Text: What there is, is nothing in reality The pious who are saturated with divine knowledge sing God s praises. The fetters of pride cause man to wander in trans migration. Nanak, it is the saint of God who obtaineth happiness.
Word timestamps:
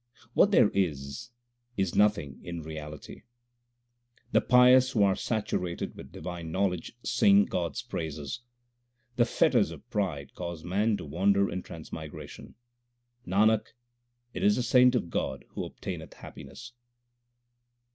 What 0.33 0.49
there 0.49 0.71
is, 0.71 1.29
is 1.77 1.93
nothing 1.93 2.39
in 2.43 2.63
reality 2.63 3.21
The 4.31 4.41
pious 4.41 4.89
who 4.93 5.03
are 5.03 5.15
saturated 5.15 5.95
with 5.95 6.11
divine 6.11 6.51
knowledge 6.51 6.93
sing 7.03 7.45
God 7.45 7.73
s 7.73 7.83
praises. 7.83 8.39
The 9.17 9.25
fetters 9.25 9.69
of 9.69 9.87
pride 9.91 10.33
cause 10.33 10.63
man 10.63 10.97
to 10.97 11.05
wander 11.05 11.47
in 11.51 11.61
trans 11.61 11.91
migration. 11.93 12.55
Nanak, 13.27 13.73
it 14.33 14.41
is 14.43 14.55
the 14.55 14.63
saint 14.63 14.95
of 14.95 15.11
God 15.11 15.45
who 15.49 15.65
obtaineth 15.65 16.15
happiness. 16.15 16.73